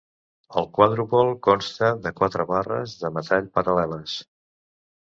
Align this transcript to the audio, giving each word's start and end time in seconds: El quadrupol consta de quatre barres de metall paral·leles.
El 0.61 0.69
quadrupol 0.77 1.29
consta 1.49 1.91
de 2.07 2.13
quatre 2.23 2.49
barres 2.55 2.99
de 3.05 3.17
metall 3.21 3.53
paral·leles. 3.61 4.19